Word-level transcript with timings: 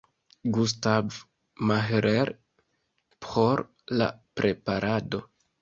Gustav 0.53 1.17
Mahler 1.71 2.31
por 3.27 3.63
la 4.03 4.09
preparado. 4.41 5.25